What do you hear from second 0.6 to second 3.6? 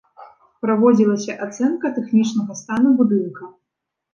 Праводзілася ацэнка тэхнічнага стану будынка.